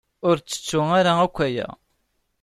Ur 0.27 0.35
ttettu 0.37 0.79
ara 0.99 1.11
akk 1.25 1.37
aya. 1.47 1.67